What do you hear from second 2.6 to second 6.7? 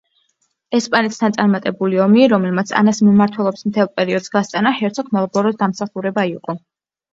ანას მმართველობის მთელ პერიოდს გასტანა, ჰერცოგ მალბოროს დამსახურება იყო.